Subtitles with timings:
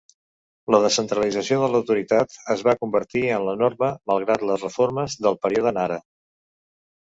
[0.75, 5.77] La descentralització de l'autoritat es va convertir en la norma malgrat les reformes del període
[5.81, 6.03] Nara.